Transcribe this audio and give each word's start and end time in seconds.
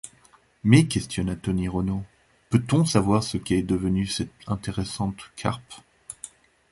Mais, 0.63 0.87
questionna 0.87 1.35
Tony 1.35 1.67
Renault, 1.67 2.03
peut-on 2.49 2.85
savoir 2.85 3.21
ce 3.21 3.37
qu’est 3.37 3.61
devenue 3.61 4.07
cette 4.07 4.31
intéressante 4.47 5.29
carpe?... 5.35 5.75